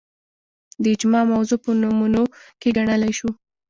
[0.83, 2.23] د اجماع موضوع په نمونو
[2.59, 3.29] کې ګڼلای شو